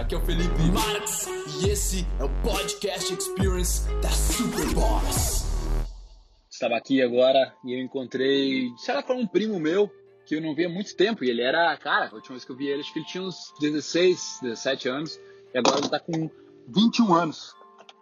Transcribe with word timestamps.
aqui 0.00 0.14
é 0.14 0.18
o 0.18 0.20
Felipe 0.22 0.62
Marx 0.72 1.26
e 1.60 1.68
esse 1.68 2.06
é 2.18 2.24
o 2.24 2.28
Podcast 2.42 3.12
Experience 3.12 3.86
da 4.00 4.08
Superboss. 4.08 5.44
Estava 6.50 6.76
aqui 6.76 7.02
agora 7.02 7.54
e 7.62 7.74
eu 7.74 7.84
encontrei, 7.84 8.72
sei 8.78 8.94
lá, 8.94 9.02
foi 9.02 9.16
um 9.16 9.26
primo 9.26 9.60
meu 9.60 9.90
que 10.24 10.36
eu 10.36 10.40
não 10.40 10.54
via 10.54 10.68
há 10.68 10.70
muito 10.70 10.96
tempo 10.96 11.22
e 11.22 11.28
ele 11.28 11.42
era, 11.42 11.76
cara, 11.76 12.08
a 12.08 12.14
última 12.14 12.34
vez 12.34 12.46
que 12.46 12.50
eu 12.50 12.56
vi 12.56 12.68
ele, 12.68 12.80
acho 12.80 12.92
que 12.94 13.00
ele 13.00 13.06
tinha 13.06 13.22
uns 13.22 13.52
16, 13.60 14.38
17 14.42 14.88
anos 14.88 15.20
e 15.52 15.58
agora 15.58 15.78
ele 15.78 15.90
tá 15.90 16.00
com 16.00 16.30
21 16.68 17.14
anos. 17.14 17.54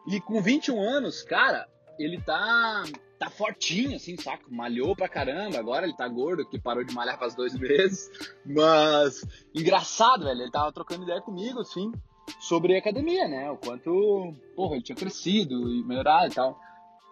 E 0.06 0.20
com 0.20 0.40
21 0.40 0.80
anos, 0.80 1.22
cara, 1.22 1.66
ele 1.98 2.20
tá 2.20 2.84
tá 3.18 3.28
fortinho, 3.28 3.96
assim, 3.96 4.16
saco? 4.16 4.44
Malhou 4.52 4.94
pra 4.94 5.08
caramba, 5.08 5.58
agora 5.58 5.84
ele 5.84 5.96
tá 5.96 6.06
gordo, 6.06 6.48
que 6.48 6.58
parou 6.58 6.84
de 6.84 6.94
malhar 6.94 7.18
faz 7.18 7.34
dois 7.34 7.54
meses. 7.58 8.10
Mas, 8.46 9.26
engraçado, 9.54 10.24
velho, 10.24 10.42
ele 10.42 10.50
tava 10.50 10.72
trocando 10.72 11.04
ideia 11.04 11.20
comigo, 11.20 11.60
assim, 11.60 11.92
sobre 12.40 12.76
academia, 12.76 13.26
né? 13.26 13.50
O 13.50 13.56
quanto, 13.56 14.34
porra, 14.54 14.74
ele 14.74 14.84
tinha 14.84 14.96
crescido 14.96 15.54
e 15.70 15.82
melhorado 15.84 16.32
e 16.32 16.34
tal. 16.34 16.60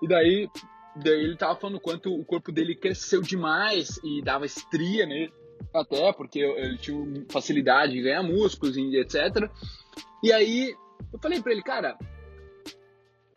E 0.03 0.09
daí, 0.09 0.49
daí 0.97 1.25
ele 1.25 1.37
tava 1.37 1.57
falando 1.57 1.77
o 1.77 1.81
quanto 1.81 2.15
o 2.15 2.25
corpo 2.25 2.53
dele 2.53 2.77
cresceu 2.77 3.21
demais 3.21 3.99
e 4.05 4.23
dava 4.23 4.47
estria 4.47 5.07
nele, 5.07 5.33
até 5.75 6.13
porque 6.13 6.39
ele 6.39 6.79
tinha 6.79 7.25
facilidade 7.29 7.99
em 7.99 8.03
ganhar 8.03 8.23
músculos 8.23 8.77
e 8.77 8.97
etc. 8.97 9.51
E 10.23 10.33
aí, 10.33 10.75
eu 11.13 11.19
falei 11.19 11.41
pra 11.41 11.53
ele, 11.53 11.63
cara, 11.63 11.99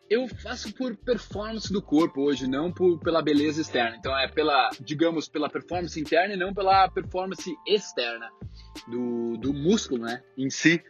eu 0.10 0.28
faço 0.28 0.74
por 0.74 0.96
performance 0.98 1.72
do 1.72 1.82
corpo 1.82 2.22
hoje, 2.22 2.48
não 2.48 2.72
por, 2.72 3.00
pela 3.00 3.22
beleza 3.22 3.62
externa. 3.62 3.96
Então 3.96 4.18
é 4.18 4.28
pela, 4.28 4.70
digamos, 4.82 5.30
pela 5.30 5.50
performance 5.50 6.00
interna 6.00 6.34
e 6.34 6.38
não 6.38 6.54
pela 6.54 6.90
performance 6.90 7.56
externa 7.68 8.30
do, 8.88 9.38
do 9.38 9.54
músculo, 9.54 10.04
né, 10.04 10.24
em 10.38 10.50
si. 10.50 10.82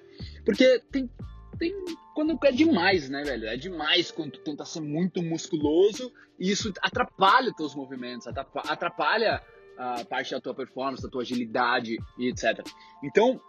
Porque 0.46 0.82
tem, 0.92 1.10
tem 1.58 1.74
quando 2.16 2.38
é 2.44 2.52
demais, 2.52 3.10
né, 3.10 3.24
velho? 3.24 3.48
É 3.48 3.58
demais 3.58 4.12
quando 4.12 4.32
tu 4.32 4.40
tenta 4.42 4.66
ser 4.66 4.82
muito 4.82 5.22
musculoso 5.22 6.12
e 6.40 6.50
isso 6.50 6.74
atrapalha 6.82 7.54
teus 7.54 7.76
movimentos, 7.76 8.28
atrapalha 8.28 9.42
a 9.78 10.04
parte 10.04 10.32
da 10.32 10.42
tua 10.42 10.54
performance, 10.54 11.04
da 11.04 11.10
tua 11.10 11.22
agilidade 11.22 11.98
e 12.18 12.28
etc. 12.30 12.66
Então, 13.04 13.42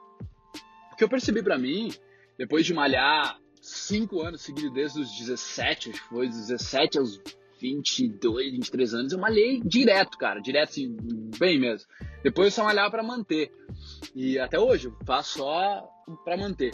o 0.92 0.96
que 0.96 1.02
eu 1.02 1.08
percebi 1.08 1.42
para 1.42 1.58
mim, 1.58 1.92
depois 2.38 2.64
de 2.64 2.72
malhar 2.72 3.38
cinco 3.60 4.22
anos 4.22 4.42
seguidos, 4.42 4.72
desde 4.72 5.00
os 5.00 5.18
17, 5.18 5.90
acho 5.90 6.02
que 6.02 6.08
foi 6.08 6.28
17 6.28 6.98
aos 6.98 7.20
22, 7.60 8.52
23 8.52 8.94
anos, 8.94 9.12
eu 9.12 9.18
malhei 9.18 9.60
direto, 9.60 10.16
cara, 10.16 10.40
direto 10.40 10.70
assim, 10.70 10.96
bem 11.38 11.58
mesmo. 11.58 11.86
Depois 12.22 12.46
eu 12.46 12.52
só 12.52 12.64
malhava 12.64 12.90
para 12.90 13.02
manter. 13.02 13.52
E 14.14 14.38
até 14.38 14.58
hoje 14.58 14.86
eu 14.86 14.96
faço 15.04 15.38
só 15.38 15.88
para 16.24 16.36
manter. 16.36 16.72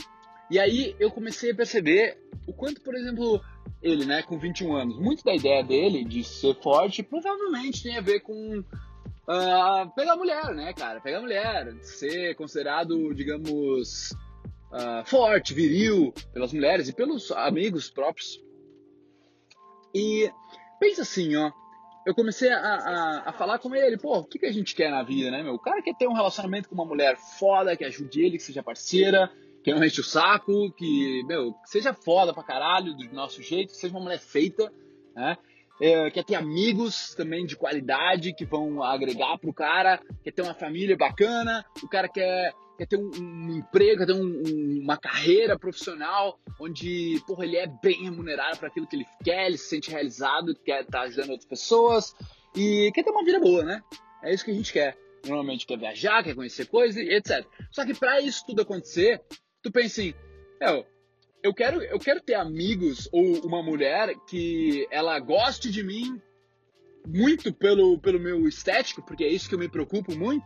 E 0.50 0.58
aí 0.58 0.94
eu 1.00 1.10
comecei 1.10 1.50
a 1.50 1.56
perceber 1.56 2.18
o 2.46 2.52
quanto, 2.52 2.80
por 2.80 2.94
exemplo, 2.94 3.40
ele, 3.82 4.04
né, 4.04 4.22
com 4.22 4.38
21 4.38 4.76
anos, 4.76 4.98
muito 4.98 5.24
da 5.24 5.34
ideia 5.34 5.62
dele 5.62 6.04
de 6.04 6.22
ser 6.22 6.54
forte 6.62 7.02
provavelmente 7.02 7.82
tem 7.82 7.96
a 7.96 8.00
ver 8.00 8.20
com 8.20 8.60
uh, 8.60 9.94
pegar 9.94 10.16
mulher, 10.16 10.54
né, 10.54 10.72
cara? 10.72 11.00
Pegar 11.00 11.20
mulher, 11.20 11.74
ser 11.82 12.36
considerado, 12.36 13.12
digamos, 13.12 14.14
uh, 14.72 15.04
forte, 15.04 15.54
viril 15.54 16.12
pelas 16.32 16.52
mulheres 16.52 16.88
e 16.88 16.92
pelos 16.92 17.30
amigos 17.32 17.90
próprios. 17.90 18.40
E 19.94 20.30
pensa 20.78 21.02
assim, 21.02 21.34
ó. 21.36 21.50
Eu 22.06 22.14
comecei 22.14 22.52
a, 22.52 22.58
a, 22.58 23.22
a 23.30 23.32
falar 23.32 23.58
com 23.58 23.74
ele, 23.74 23.98
pô, 23.98 24.18
o 24.18 24.24
que, 24.24 24.38
que 24.38 24.46
a 24.46 24.52
gente 24.52 24.76
quer 24.76 24.92
na 24.92 25.02
vida, 25.02 25.28
né, 25.28 25.42
meu? 25.42 25.54
O 25.54 25.58
cara 25.58 25.82
quer 25.82 25.92
ter 25.96 26.06
um 26.06 26.12
relacionamento 26.12 26.68
com 26.68 26.74
uma 26.76 26.84
mulher 26.84 27.16
foda, 27.16 27.76
que 27.76 27.84
ajude 27.84 28.22
ele, 28.22 28.36
que 28.36 28.44
seja 28.44 28.62
parceira, 28.62 29.28
que 29.64 29.74
não 29.74 29.84
enche 29.84 30.00
o 30.00 30.04
saco, 30.04 30.70
que, 30.74 31.24
meu, 31.24 31.52
que 31.52 31.68
seja 31.68 31.92
foda 31.92 32.32
pra 32.32 32.44
caralho, 32.44 32.94
do 32.94 33.12
nosso 33.12 33.42
jeito, 33.42 33.72
que 33.72 33.76
seja 33.76 33.92
uma 33.92 34.04
mulher 34.04 34.20
feita, 34.20 34.72
né? 35.16 35.36
É, 35.80 36.08
quer 36.10 36.24
ter 36.24 36.36
amigos 36.36 37.12
também 37.14 37.44
de 37.44 37.56
qualidade 37.56 38.32
que 38.32 38.44
vão 38.44 38.82
agregar 38.82 39.36
pro 39.38 39.52
cara, 39.52 40.00
quer 40.22 40.30
ter 40.30 40.42
uma 40.42 40.54
família 40.54 40.96
bacana, 40.96 41.66
o 41.82 41.88
cara 41.88 42.08
quer 42.08 42.54
quer 42.76 42.86
ter 42.86 42.96
um, 42.96 43.10
um 43.18 43.56
emprego, 43.56 43.98
quer 43.98 44.06
ter 44.06 44.12
um, 44.12 44.42
um, 44.46 44.80
uma 44.82 44.96
carreira 44.96 45.58
profissional 45.58 46.38
onde, 46.60 47.20
porra, 47.26 47.44
ele 47.44 47.56
é 47.56 47.66
bem 47.66 48.04
remunerado 48.04 48.58
para 48.58 48.68
aquilo 48.68 48.86
que 48.86 48.96
ele 48.96 49.06
quer, 49.22 49.46
ele 49.46 49.58
se 49.58 49.68
sente 49.68 49.90
realizado, 49.90 50.54
quer 50.54 50.82
estar 50.82 51.00
tá 51.00 51.04
ajudando 51.04 51.30
outras 51.30 51.48
pessoas 51.48 52.14
e 52.54 52.90
quer 52.94 53.02
ter 53.02 53.10
uma 53.10 53.24
vida 53.24 53.40
boa, 53.40 53.64
né? 53.64 53.82
É 54.22 54.32
isso 54.32 54.44
que 54.44 54.50
a 54.50 54.54
gente 54.54 54.72
quer. 54.72 54.96
Normalmente 55.24 55.66
quer 55.66 55.78
viajar, 55.78 56.22
quer 56.22 56.34
conhecer 56.34 56.66
coisas 56.66 56.96
e 56.96 57.08
etc. 57.08 57.44
Só 57.70 57.84
que 57.84 57.94
para 57.94 58.20
isso 58.20 58.44
tudo 58.46 58.62
acontecer, 58.62 59.20
tu 59.62 59.70
pensa 59.70 60.00
assim, 60.00 60.14
é, 60.60 60.84
eu 61.42 61.54
quero, 61.54 61.82
eu 61.82 61.98
quero 61.98 62.20
ter 62.20 62.34
amigos 62.34 63.08
ou 63.12 63.46
uma 63.46 63.62
mulher 63.62 64.14
que 64.28 64.86
ela 64.90 65.18
goste 65.18 65.70
de 65.70 65.82
mim 65.82 66.20
muito 67.06 67.52
pelo, 67.52 67.98
pelo 67.98 68.18
meu 68.18 68.48
estético, 68.48 69.02
porque 69.02 69.24
é 69.24 69.28
isso 69.28 69.48
que 69.48 69.54
eu 69.54 69.58
me 69.58 69.68
preocupo 69.68 70.16
muito. 70.16 70.44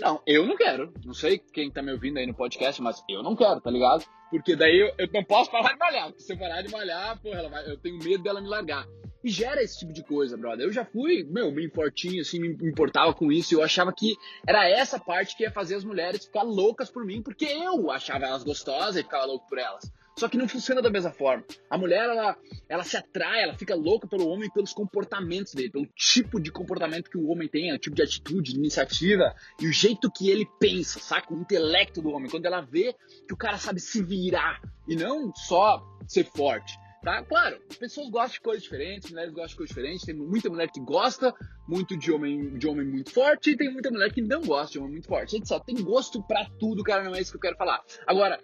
Não, 0.00 0.20
eu 0.26 0.46
não 0.46 0.56
quero. 0.56 0.92
Não 1.04 1.14
sei 1.14 1.38
quem 1.38 1.70
tá 1.70 1.82
me 1.82 1.92
ouvindo 1.92 2.18
aí 2.18 2.26
no 2.26 2.34
podcast, 2.34 2.80
mas 2.82 3.02
eu 3.08 3.22
não 3.22 3.34
quero, 3.34 3.60
tá 3.60 3.70
ligado? 3.70 4.04
Porque 4.30 4.56
daí 4.56 4.80
eu, 4.80 4.92
eu 4.98 5.08
não 5.12 5.24
posso 5.24 5.50
parar 5.50 5.72
de 5.72 5.78
malhar. 5.78 6.08
Porque 6.08 6.22
se 6.22 6.32
eu 6.32 6.38
parar 6.38 6.62
de 6.62 6.70
malhar, 6.70 7.20
porra, 7.20 7.48
vai, 7.48 7.70
eu 7.70 7.76
tenho 7.78 7.98
medo 7.98 8.22
dela 8.22 8.40
me 8.40 8.48
largar. 8.48 8.86
E 9.24 9.30
gera 9.30 9.62
esse 9.62 9.78
tipo 9.78 9.92
de 9.92 10.04
coisa, 10.04 10.36
brother. 10.36 10.66
Eu 10.66 10.72
já 10.72 10.84
fui, 10.84 11.24
meu, 11.24 11.50
bem 11.50 11.68
fortinho, 11.68 12.20
assim, 12.20 12.38
me 12.38 12.48
importava 12.68 13.12
com 13.12 13.32
isso. 13.32 13.54
E 13.54 13.56
eu 13.56 13.62
achava 13.62 13.92
que 13.92 14.14
era 14.46 14.68
essa 14.68 15.00
parte 15.00 15.36
que 15.36 15.42
ia 15.42 15.50
fazer 15.50 15.74
as 15.74 15.84
mulheres 15.84 16.26
ficar 16.26 16.42
loucas 16.42 16.90
por 16.90 17.04
mim, 17.04 17.22
porque 17.22 17.44
eu 17.44 17.90
achava 17.90 18.26
elas 18.26 18.44
gostosas 18.44 18.96
e 18.96 19.02
ficava 19.02 19.24
louco 19.24 19.48
por 19.48 19.58
elas. 19.58 19.90
Só 20.18 20.28
que 20.28 20.38
não 20.38 20.48
funciona 20.48 20.80
da 20.80 20.90
mesma 20.90 21.10
forma. 21.10 21.44
A 21.68 21.76
mulher, 21.76 22.04
ela, 22.04 22.36
ela 22.68 22.84
se 22.84 22.96
atrai, 22.96 23.42
ela 23.42 23.54
fica 23.54 23.74
louca 23.74 24.08
pelo 24.08 24.28
homem 24.28 24.50
pelos 24.50 24.72
comportamentos 24.72 25.52
dele, 25.52 25.70
pelo 25.70 25.86
tipo 25.94 26.40
de 26.40 26.50
comportamento 26.50 27.10
que 27.10 27.18
o 27.18 27.28
homem 27.28 27.48
tem, 27.48 27.72
o 27.74 27.78
tipo 27.78 27.94
de 27.94 28.02
atitude, 28.02 28.52
de 28.52 28.58
iniciativa 28.58 29.34
e 29.60 29.66
o 29.66 29.72
jeito 29.72 30.10
que 30.10 30.30
ele 30.30 30.48
pensa, 30.58 30.98
saca? 30.98 31.34
O 31.34 31.38
intelecto 31.38 32.00
do 32.00 32.10
homem. 32.10 32.30
Quando 32.30 32.46
ela 32.46 32.62
vê 32.62 32.94
que 33.26 33.34
o 33.34 33.36
cara 33.36 33.58
sabe 33.58 33.78
se 33.78 34.02
virar 34.02 34.60
e 34.88 34.96
não 34.96 35.34
só 35.34 35.82
ser 36.08 36.24
forte. 36.24 36.78
Tá? 37.02 37.22
Claro, 37.22 37.60
pessoas 37.78 38.08
gostam 38.10 38.32
de 38.32 38.40
coisas 38.40 38.62
diferentes, 38.62 39.10
mulheres 39.10 39.32
gostam 39.32 39.50
de 39.50 39.56
coisas 39.56 39.76
diferentes. 39.76 40.06
Tem 40.06 40.14
muita 40.14 40.48
mulher 40.48 40.70
que 40.70 40.80
gosta 40.80 41.32
muito 41.68 41.96
de 41.96 42.10
homem, 42.10 42.56
de 42.56 42.66
homem 42.66 42.86
muito 42.86 43.12
forte 43.12 43.50
e 43.50 43.56
tem 43.56 43.70
muita 43.70 43.90
mulher 43.90 44.10
que 44.12 44.22
não 44.22 44.40
gosta 44.40 44.72
de 44.72 44.78
homem 44.78 44.92
muito 44.92 45.08
forte. 45.08 45.32
Gente, 45.32 45.46
só 45.46 45.60
tem 45.60 45.76
gosto 45.76 46.20
para 46.26 46.48
tudo, 46.58 46.82
cara, 46.82 47.04
não 47.04 47.14
é 47.14 47.20
isso 47.20 47.30
que 47.30 47.36
eu 47.36 47.40
quero 47.42 47.56
falar. 47.56 47.80
Agora, 48.06 48.40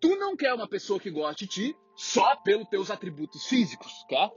Tu 0.00 0.16
não 0.16 0.36
quer 0.36 0.54
uma 0.54 0.68
pessoa 0.68 0.98
que 0.98 1.10
goste 1.10 1.46
de 1.46 1.50
ti 1.50 1.76
só 1.94 2.36
pelos 2.36 2.68
teus 2.68 2.90
atributos 2.90 3.44
físicos, 3.46 4.04
quer? 4.08 4.30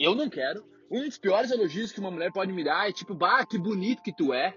Eu 0.00 0.14
não 0.14 0.28
quero. 0.28 0.64
Um 0.90 1.04
dos 1.04 1.18
piores 1.18 1.50
elogios 1.50 1.92
que 1.92 2.00
uma 2.00 2.10
mulher 2.10 2.32
pode 2.32 2.52
me 2.52 2.64
dar 2.64 2.88
é 2.88 2.92
tipo, 2.92 3.14
bah, 3.14 3.44
que 3.46 3.58
bonito 3.58 4.02
que 4.02 4.12
tu 4.12 4.32
é, 4.32 4.56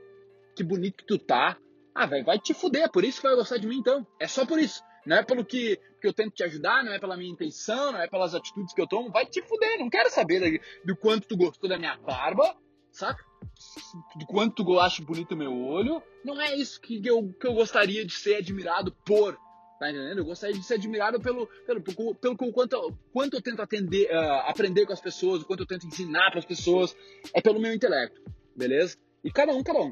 que 0.56 0.64
bonito 0.64 0.98
que 0.98 1.06
tu 1.06 1.18
tá. 1.18 1.58
Ah, 1.94 2.06
velho, 2.06 2.26
vai 2.26 2.40
te 2.40 2.54
fuder, 2.54 2.84
é 2.84 2.88
por 2.88 3.04
isso 3.04 3.22
que 3.22 3.28
vai 3.28 3.36
gostar 3.36 3.58
de 3.58 3.68
mim 3.68 3.78
então. 3.78 4.06
É 4.20 4.28
só 4.28 4.46
por 4.46 4.60
isso. 4.60 4.82
Não 5.06 5.18
é 5.18 5.24
pelo 5.24 5.46
que, 5.46 5.80
que 6.02 6.08
eu 6.08 6.14
tento 6.14 6.34
te 6.34 6.44
ajudar, 6.44 6.84
não 6.84 6.94
é 6.94 7.00
pela 7.00 7.18
minha 7.18 7.32
intenção, 7.32 7.92
não 7.92 8.00
é 8.00 8.08
pelas 8.08 8.36
atitudes 8.36 8.74
que 8.74 8.82
eu 8.82 8.88
tomo. 8.88 9.12
Vai 9.12 9.26
te 9.26 9.42
fuder, 9.42 9.80
não 9.80 9.90
quero 9.90 10.10
saber 10.10 10.62
do 10.86 10.96
quanto 10.96 11.28
tu 11.28 11.38
gostou 11.38 11.70
da 11.70 11.78
minha 11.78 11.98
barba, 11.98 12.56
saca? 12.92 13.24
Do 14.16 14.26
quanto 14.26 14.64
tu 14.64 14.80
acha 14.80 15.04
bonito 15.04 15.34
o 15.34 15.38
meu 15.38 15.56
olho. 15.56 16.02
Não 16.24 16.40
é 16.40 16.56
isso 16.56 16.80
que 16.80 17.02
eu, 17.06 17.34
que 17.34 17.48
eu 17.48 17.54
gostaria 17.54 18.06
de 18.06 18.14
ser 18.14 18.36
admirado 18.36 18.92
por. 19.06 19.38
Tá 19.80 19.90
entendendo? 19.90 20.18
Eu 20.18 20.26
gostaria 20.26 20.54
de 20.54 20.64
ser 20.64 20.74
admirado 20.74 21.22
pelo, 21.22 21.48
pelo, 21.66 21.82
pelo, 21.82 22.16
pelo 22.16 22.52
quanto, 22.52 22.98
quanto 23.14 23.36
eu 23.36 23.42
tento 23.42 23.62
atender, 23.62 24.12
uh, 24.12 24.50
aprender 24.50 24.86
com 24.86 24.92
as 24.92 25.00
pessoas, 25.00 25.42
o 25.42 25.46
quanto 25.46 25.62
eu 25.62 25.66
tento 25.66 25.88
ensinar 25.88 26.30
para 26.32 26.40
as 26.40 26.46
pessoas. 26.46 26.94
É 27.34 27.40
pelo 27.40 27.62
meu 27.62 27.74
intelecto, 27.74 28.22
beleza? 28.54 28.98
E 29.24 29.32
cada 29.32 29.54
um, 29.54 29.64
cada 29.64 29.80
um. 29.80 29.92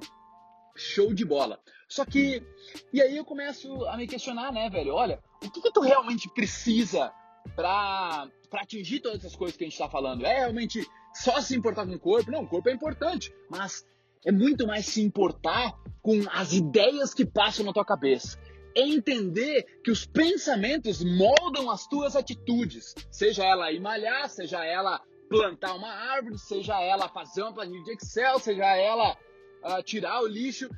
Show 0.75 1.13
de 1.13 1.23
bola. 1.23 1.57
Só 1.87 2.03
que, 2.03 2.43
e 2.91 3.01
aí 3.01 3.15
eu 3.15 3.23
começo 3.23 3.85
a 3.85 3.95
me 3.95 4.05
questionar, 4.05 4.51
né, 4.51 4.69
velho? 4.69 4.93
Olha, 4.93 5.23
o 5.41 5.49
que, 5.49 5.61
que 5.61 5.71
tu 5.71 5.79
realmente 5.79 6.29
precisa 6.33 7.09
pra, 7.55 8.29
pra 8.49 8.63
atingir 8.63 8.99
todas 8.99 9.19
essas 9.19 9.37
coisas 9.37 9.55
que 9.55 9.63
a 9.63 9.69
gente 9.69 9.79
tá 9.79 9.89
falando? 9.89 10.25
É 10.25 10.39
realmente 10.39 10.85
só 11.13 11.39
se 11.39 11.55
importar 11.55 11.85
com 11.85 11.93
o 11.93 11.99
corpo? 11.99 12.29
Não, 12.29 12.43
o 12.43 12.47
corpo 12.47 12.67
é 12.67 12.73
importante, 12.73 13.33
mas 13.49 13.87
é 14.25 14.33
muito 14.33 14.67
mais 14.67 14.85
se 14.85 15.01
importar 15.01 15.73
com 16.01 16.19
as 16.29 16.51
ideias 16.51 17.13
que 17.13 17.25
passam 17.25 17.65
na 17.65 17.71
tua 17.71 17.85
cabeça 17.85 18.37
entender 18.77 19.65
que 19.83 19.91
os 19.91 20.05
pensamentos 20.05 21.03
moldam 21.03 21.69
as 21.71 21.87
tuas 21.87 22.15
atitudes, 22.15 22.93
seja 23.11 23.43
ela 23.43 23.71
ir 23.71 23.79
malhar, 23.79 24.29
seja 24.29 24.63
ela 24.63 25.01
plantar 25.29 25.73
uma 25.75 25.91
árvore, 25.91 26.37
seja 26.37 26.79
ela 26.81 27.09
fazer 27.09 27.41
uma 27.41 27.53
planilha 27.53 27.83
de 27.83 27.91
Excel, 27.93 28.39
seja 28.39 28.75
ela 28.75 29.17
uh, 29.63 29.83
tirar 29.83 30.21
o 30.21 30.27
lixo. 30.27 30.69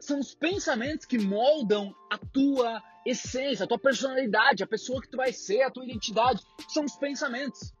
São 0.00 0.20
os 0.20 0.34
pensamentos 0.34 1.06
que 1.06 1.18
moldam 1.18 1.94
a 2.10 2.18
tua 2.18 2.82
essência, 3.06 3.64
a 3.64 3.68
tua 3.68 3.78
personalidade, 3.78 4.62
a 4.62 4.66
pessoa 4.66 5.00
que 5.00 5.08
tu 5.08 5.16
vai 5.16 5.32
ser, 5.32 5.62
a 5.62 5.70
tua 5.70 5.84
identidade. 5.84 6.42
São 6.68 6.84
os 6.84 6.96
pensamentos. 6.96 7.72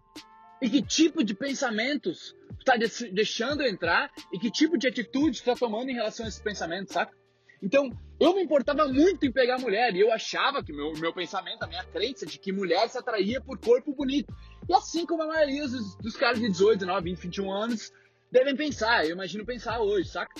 E 0.60 0.68
que 0.68 0.82
tipo 0.82 1.22
de 1.22 1.34
pensamentos 1.34 2.34
tu 2.58 2.64
tá 2.64 2.74
deixando 3.12 3.62
entrar 3.62 4.10
e 4.32 4.38
que 4.38 4.50
tipo 4.50 4.76
de 4.76 4.88
atitude 4.88 5.40
tu 5.40 5.44
tá 5.44 5.54
tomando 5.54 5.90
em 5.90 5.94
relação 5.94 6.26
a 6.26 6.28
esses 6.28 6.40
pensamentos, 6.40 6.92
saca? 6.92 7.16
Então, 7.62 7.90
eu 8.20 8.34
me 8.34 8.42
importava 8.42 8.86
muito 8.86 9.26
em 9.26 9.32
pegar 9.32 9.58
mulher 9.58 9.94
e 9.94 10.00
eu 10.00 10.12
achava 10.12 10.62
que 10.62 10.72
meu 10.72 10.92
meu 10.94 11.12
pensamento, 11.12 11.62
a 11.62 11.66
minha 11.66 11.84
crença 11.84 12.24
de 12.24 12.38
que 12.38 12.52
mulher 12.52 12.88
se 12.88 12.98
atraía 12.98 13.40
por 13.40 13.58
corpo 13.58 13.92
bonito. 13.94 14.34
E 14.68 14.74
assim 14.74 15.04
como 15.06 15.22
a 15.22 15.26
maioria 15.26 15.62
dos, 15.62 15.96
dos 15.96 16.16
caras 16.16 16.38
de 16.38 16.48
18, 16.48 16.80
19, 16.80 17.10
20, 17.10 17.18
21 17.18 17.52
anos 17.52 17.92
devem 18.30 18.54
pensar, 18.54 19.04
eu 19.04 19.12
imagino 19.12 19.44
pensar 19.44 19.80
hoje, 19.80 20.08
saca? 20.08 20.34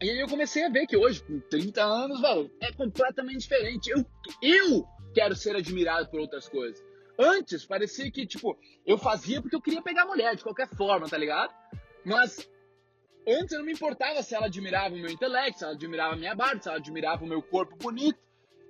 E 0.00 0.10
aí 0.10 0.20
eu 0.20 0.28
comecei 0.28 0.64
a 0.64 0.68
ver 0.68 0.86
que 0.86 0.96
hoje, 0.96 1.22
com 1.22 1.38
30 1.38 1.82
anos, 1.82 2.20
velho, 2.20 2.50
é 2.60 2.72
completamente 2.72 3.40
diferente. 3.40 3.90
Eu, 3.90 4.04
eu 4.42 4.84
quero 5.14 5.36
ser 5.36 5.54
admirado 5.54 6.08
por 6.10 6.20
outras 6.20 6.48
coisas. 6.48 6.82
Antes, 7.18 7.64
parecia 7.64 8.10
que, 8.10 8.26
tipo, 8.26 8.58
eu 8.86 8.96
fazia 8.96 9.40
porque 9.40 9.54
eu 9.54 9.60
queria 9.60 9.82
pegar 9.82 10.06
mulher 10.06 10.34
de 10.34 10.42
qualquer 10.42 10.68
forma, 10.68 11.08
tá 11.08 11.16
ligado? 11.16 11.52
Mas 12.04 12.48
antes 13.26 13.52
eu 13.52 13.58
não 13.58 13.66
me 13.66 13.72
importava 13.72 14.22
se 14.22 14.34
ela 14.34 14.46
admirava 14.46 14.94
o 14.94 14.98
meu 14.98 15.10
intelecto, 15.10 15.58
se 15.58 15.64
ela 15.64 15.74
admirava 15.74 16.14
a 16.14 16.16
minha 16.16 16.34
barba, 16.34 16.62
se 16.62 16.68
ela 16.68 16.78
admirava 16.78 17.24
o 17.24 17.28
meu 17.28 17.42
corpo 17.42 17.76
bonito. 17.76 18.18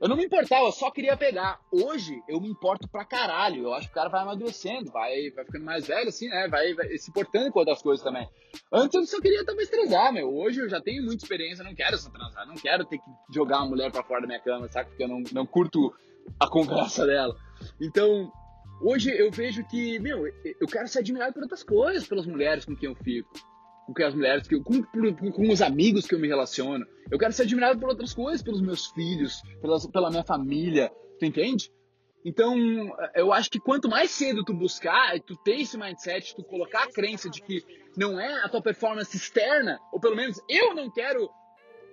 Eu 0.02 0.08
não 0.08 0.16
me 0.16 0.25
importava, 0.25 0.66
eu 0.66 0.72
só 0.72 0.90
queria 0.90 1.16
pegar. 1.16 1.60
Hoje 1.70 2.20
eu 2.28 2.40
me 2.40 2.49
importo 2.49 2.88
pra 2.88 3.04
caralho. 3.04 3.62
Eu 3.62 3.72
acho 3.72 3.87
que 3.87 3.93
o 3.93 3.94
cara 3.94 4.08
vai 4.08 4.22
amadurecendo, 4.22 4.90
vai, 4.90 5.31
vai 5.31 5.44
ficando 5.44 5.64
mais 5.64 5.87
velho, 5.87 6.08
assim, 6.08 6.28
né? 6.28 6.49
Vai, 6.49 6.75
vai 6.75 6.99
se 6.99 7.08
importando 7.08 7.52
com 7.52 7.60
outras 7.60 7.81
coisas 7.81 8.02
também. 8.02 8.28
Antes 8.72 8.94
eu 8.94 9.06
só 9.06 9.20
queria 9.20 9.44
talvez 9.44 9.70
transar, 9.70 10.12
meu. 10.12 10.28
Hoje 10.34 10.60
eu 10.60 10.69
já 10.69 10.81
tenho 10.81 11.05
muita 11.05 11.22
experiência, 11.22 11.62
não 11.62 11.72
quero 11.72 11.96
só 11.96 12.10
transar, 12.10 12.44
não 12.48 12.56
quero 12.56 12.84
ter 12.84 12.98
que 12.98 13.05
jogar 13.32 13.58
uma 13.58 13.69
mulher 13.69 13.93
pra 13.93 14.02
fora 14.02 14.22
da 14.22 14.26
minha 14.26 14.40
cama, 14.40 14.66
sabe? 14.66 14.88
Porque 14.88 15.05
eu 15.05 15.08
não, 15.08 15.22
não 15.32 15.46
curto 15.46 15.94
a 16.40 16.48
conversa 16.48 17.06
dela. 17.06 17.37
Então, 17.81 18.28
hoje 18.82 19.08
eu 19.16 19.31
vejo 19.31 19.64
que, 19.69 20.00
meu, 20.00 20.26
eu 20.26 20.66
quero 20.66 20.88
ser 20.88 20.98
admirado 20.98 21.32
por 21.32 21.44
outras 21.44 21.62
coisas, 21.62 22.08
pelas 22.08 22.26
mulheres 22.26 22.64
com 22.64 22.75
quem 22.75 22.88
eu 22.88 22.96
fico 22.96 23.31
com 23.87 24.05
as 24.05 24.14
mulheres, 24.14 24.46
que 24.46 24.55
eu, 24.55 24.62
com, 24.62 24.82
com, 25.32 25.50
os 25.50 25.61
amigos 25.61 26.06
que 26.06 26.14
eu 26.14 26.19
me 26.19 26.29
relaciono. 26.29 26.87
Eu 27.11 27.19
quero 27.19 27.32
ser 27.32 27.43
admirado 27.43 27.79
por 27.79 27.88
outras 27.88 28.14
coisas, 28.14 28.43
pelos 28.43 28.61
meus 28.61 28.87
filhos, 28.88 29.43
pelas, 29.61 29.87
pela 29.87 30.11
minha 30.11 30.25
família, 30.25 30.90
tu 31.19 31.25
entende? 31.25 31.70
Então, 32.25 32.56
eu 33.14 33.32
acho 33.32 33.50
que 33.50 33.58
quanto 33.58 33.88
mais 33.88 34.11
cedo 34.11 34.44
tu 34.44 34.55
buscar, 34.55 35.19
tu 35.20 35.37
ter 35.37 35.61
esse 35.61 35.76
mindset, 35.76 36.34
tu 36.37 36.44
colocar 36.44 36.84
a 36.84 36.93
crença 36.93 37.29
de 37.29 37.43
que 37.43 37.64
não 37.96 38.19
é 38.19 38.44
a 38.44 38.49
tua 38.49 38.62
performance 38.62 39.17
externa, 39.17 39.79
ou 39.93 39.99
pelo 39.99 40.14
menos 40.14 40.40
eu 40.49 40.75
não 40.75 40.88
quero 40.90 41.29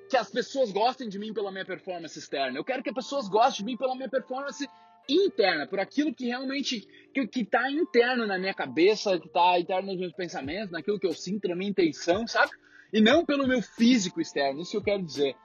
que 0.10 0.18
as 0.18 0.30
pessoas 0.30 0.72
gostem 0.72 1.10
de 1.10 1.20
mim 1.20 1.34
pela 1.34 1.52
minha 1.52 1.66
performance 1.66 2.18
externa. 2.18 2.58
Eu 2.58 2.64
quero 2.64 2.84
que 2.84 2.90
as 2.90 2.96
pessoas 2.96 3.28
gostem 3.28 3.66
de 3.66 3.72
mim 3.72 3.78
pela 3.78 3.96
minha 3.96 4.10
performance 4.10 4.68
interna, 5.14 5.68
por 5.68 5.80
aquilo 5.80 6.14
que 6.14 6.26
realmente 6.26 6.88
que, 7.14 7.28
que 7.28 7.46
tá 7.46 7.70
interno 7.70 8.26
na 8.26 8.38
minha 8.38 8.54
cabeça, 8.54 9.20
que 9.20 9.30
tá 9.30 9.60
interno 9.60 9.92
nos 9.92 10.00
meus 10.00 10.14
pensamentos, 10.14 10.72
naquilo 10.72 11.00
que 11.00 11.08
eu 11.08 11.14
sinto, 11.14 11.48
na 11.48 11.56
minha 11.56 11.72
intenção, 11.72 12.28
sabe? 12.28 12.52
E 12.92 13.02
não 13.02 13.26
pelo 13.26 13.48
meu 13.48 13.62
físico 13.62 14.22
externo, 14.22 14.62
isso 14.62 14.72
que 14.72 14.78
eu 14.78 14.84
quero 14.84 15.04
dizer. 15.04 15.36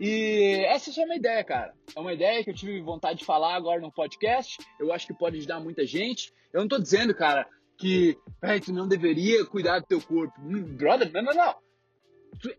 E 0.00 0.64
essa 0.66 0.90
é 0.90 0.92
só 0.92 1.02
uma 1.02 1.16
ideia, 1.16 1.44
cara. 1.44 1.74
É 1.94 2.00
uma 2.00 2.12
ideia 2.12 2.42
que 2.42 2.50
eu 2.50 2.54
tive 2.54 2.80
vontade 2.80 3.18
de 3.18 3.24
falar 3.24 3.54
agora 3.54 3.80
no 3.80 3.92
podcast. 3.92 4.58
Eu 4.80 4.92
acho 4.92 5.06
que 5.06 5.14
pode 5.14 5.36
ajudar 5.36 5.60
muita 5.60 5.84
gente. 5.84 6.32
Eu 6.52 6.60
não 6.60 6.68
tô 6.68 6.78
dizendo, 6.78 7.14
cara, 7.14 7.46
que 7.76 8.16
tu 8.64 8.72
não 8.72 8.88
deveria 8.88 9.44
cuidar 9.44 9.80
do 9.80 9.86
teu 9.86 10.00
corpo. 10.00 10.40
Hum, 10.40 10.62
brother, 10.76 11.10
não, 11.12 11.22
não, 11.22 11.34
não 11.34 11.54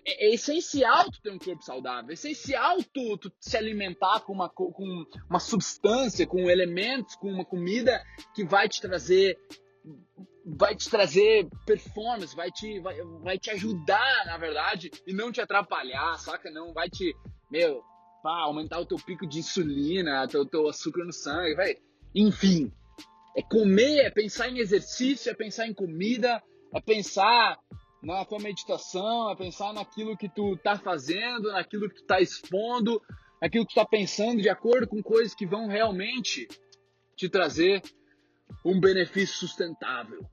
é, 0.06 0.28
é 0.28 0.34
essencial 0.34 1.12
tu 1.12 1.22
ter 1.22 1.32
um 1.32 1.40
corpo 1.40 1.64
saudável, 1.64 2.12
é 2.12 2.14
essencial 2.14 2.78
tu, 2.94 3.18
tu 3.18 3.32
se 3.40 3.58
alimentar 3.58 4.22
com 4.22 4.34
uma, 4.34 4.50
com 4.50 5.06
uma 5.30 5.40
substância, 5.40 6.26
com 6.26 6.50
elementos, 6.50 7.16
com 7.16 7.32
uma 7.32 7.46
comida 7.46 8.04
que 8.34 8.46
vai 8.46 8.68
te 8.68 8.82
trazer 8.82 9.38
vai 10.46 10.76
te 10.76 10.90
trazer 10.90 11.48
performance, 11.66 12.36
vai 12.36 12.52
te, 12.52 12.80
vai, 12.80 12.96
vai 13.24 13.38
te 13.38 13.50
ajudar, 13.50 14.26
na 14.26 14.38
verdade, 14.38 14.92
e 15.08 15.14
não 15.14 15.32
te 15.32 15.42
atrapalhar, 15.42 16.18
saca? 16.20 16.52
Não 16.52 16.72
vai 16.72 16.88
te, 16.88 17.16
meu, 17.50 17.82
pá, 18.22 18.42
aumentar 18.42 18.80
o 18.80 18.86
teu 18.86 18.98
pico 18.98 19.28
de 19.28 19.40
insulina, 19.40 20.28
teu, 20.28 20.46
teu 20.46 20.70
açúcar 20.70 21.04
no 21.04 21.12
sangue, 21.12 21.56
vai. 21.56 21.78
Enfim, 22.14 22.72
é 23.36 23.42
comer, 23.42 24.06
é 24.06 24.12
pensar 24.12 24.48
em 24.50 24.60
exercício, 24.60 25.32
é 25.32 25.34
pensar 25.34 25.68
em 25.68 25.74
comida, 25.74 26.42
é 26.74 26.80
pensar 26.80 27.58
na 28.06 28.24
tua 28.24 28.40
meditação, 28.40 29.32
é 29.32 29.36
pensar 29.36 29.74
naquilo 29.74 30.16
que 30.16 30.30
tu 30.30 30.56
tá 30.58 30.78
fazendo, 30.78 31.52
naquilo 31.52 31.90
que 31.90 31.96
tu 31.96 32.06
tá 32.06 32.22
expondo, 32.22 33.02
naquilo 33.42 33.66
que 33.66 33.74
tu 33.74 33.82
tá 33.82 33.86
pensando 33.86 34.42
de 34.42 34.48
acordo 34.48 34.88
com 34.88 35.02
coisas 35.02 35.34
que 35.34 35.46
vão 35.46 35.68
realmente 35.68 36.48
te 37.16 37.28
trazer 37.28 37.82
um 38.64 38.80
benefício 38.80 39.36
sustentável. 39.36 40.24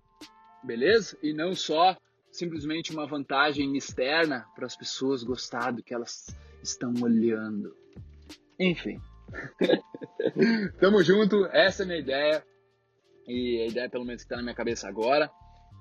Beleza? 0.62 1.18
E 1.22 1.32
não 1.32 1.54
só 1.54 1.96
simplesmente 2.30 2.92
uma 2.92 3.06
vantagem 3.06 3.74
externa 3.74 4.46
para 4.54 4.66
as 4.66 4.76
pessoas 4.76 5.22
gostar 5.22 5.70
do 5.70 5.82
que 5.82 5.94
elas 5.94 6.26
estão 6.62 6.92
olhando. 7.02 7.74
Enfim. 8.60 9.00
Tamo 10.78 11.02
junto, 11.02 11.46
essa 11.46 11.82
é 11.82 11.84
a 11.84 11.86
minha 11.86 12.00
ideia. 12.00 12.46
E 13.26 13.62
a 13.62 13.66
ideia, 13.66 13.88
pelo 13.88 14.04
menos, 14.04 14.22
que 14.22 14.28
tá 14.28 14.36
na 14.36 14.42
minha 14.42 14.54
cabeça 14.54 14.88
agora. 14.88 15.30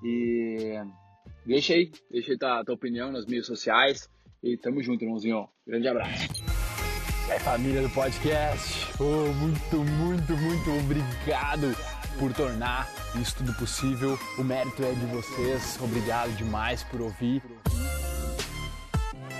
E 0.03 0.79
Deixa 1.45 1.73
aí, 1.73 1.91
deixa 2.09 2.31
aí 2.31 2.37
tua, 2.37 2.63
tua 2.63 2.75
opinião 2.75 3.11
nas 3.11 3.25
mídias 3.25 3.47
sociais. 3.47 4.09
E 4.43 4.57
tamo 4.57 4.81
junto, 4.81 5.03
irmãozinho. 5.03 5.47
Grande 5.65 5.87
abraço. 5.87 6.27
É 7.29 7.39
família 7.39 7.81
do 7.81 7.89
podcast. 7.89 8.87
Oh, 8.99 9.31
muito, 9.33 9.77
muito, 9.77 10.35
muito 10.35 10.71
obrigado 10.79 11.75
por 12.19 12.33
tornar 12.33 12.89
isso 13.19 13.37
tudo 13.37 13.53
possível. 13.53 14.17
O 14.37 14.43
mérito 14.43 14.83
é 14.83 14.91
de 14.91 15.05
vocês. 15.07 15.79
Obrigado 15.81 16.35
demais 16.35 16.83
por 16.83 17.01
ouvir. 17.01 17.41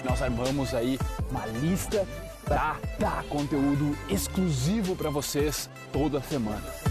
Nós 0.06 0.22
armamos 0.22 0.74
aí 0.74 0.98
uma 1.30 1.46
lista 1.46 2.08
para 2.46 2.80
dar 3.00 3.24
conteúdo 3.26 3.96
exclusivo 4.10 4.96
para 4.96 5.10
vocês 5.10 5.70
toda 5.92 6.22
semana. 6.22 6.91